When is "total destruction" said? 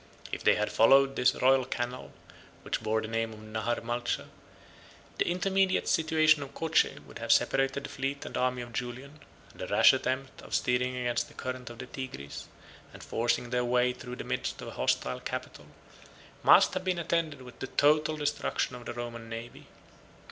17.67-18.75